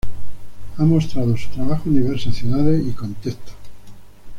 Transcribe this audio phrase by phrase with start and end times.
[0.77, 3.53] Ha mostrado su trabajo en diversas ciudades y contextos.